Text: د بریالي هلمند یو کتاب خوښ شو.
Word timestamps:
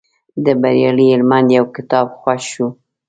د 0.43 0.45
بریالي 0.61 1.05
هلمند 1.13 1.47
یو 1.57 1.65
کتاب 1.75 2.07
خوښ 2.19 2.41
شو. 2.53 2.67